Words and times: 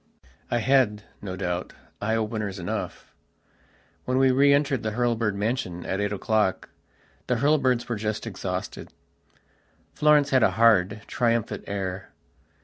I 0.49 0.57
had, 0.57 1.03
no 1.21 1.35
doubt, 1.35 1.73
eye 2.01 2.15
openers 2.15 2.57
enough. 2.57 3.13
When 4.05 4.17
we 4.17 4.31
re 4.31 4.51
entered 4.51 4.81
the 4.81 4.93
Hurlbird 4.93 5.35
mansion 5.35 5.85
at 5.85 6.01
eight 6.01 6.11
o'clock 6.11 6.69
the 7.27 7.35
Hurlbirds 7.35 7.87
were 7.87 7.97
just 7.97 8.25
exhausted. 8.25 8.91
Florence 9.93 10.31
had 10.31 10.41
a 10.41 10.49
hard, 10.57 11.01
triumphant 11.05 11.65
air. 11.67 12.13